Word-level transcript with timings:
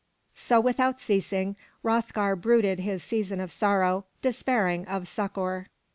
So 0.33 0.59
without 0.59 0.99
ceasing, 0.99 1.55
Hroth'gar 1.83 2.35
brooded 2.35 2.79
his 2.79 3.03
season 3.03 3.39
of 3.39 3.51
sorrow, 3.51 4.03
despairing 4.23 4.87
of 4.87 5.07
succor. 5.07 5.67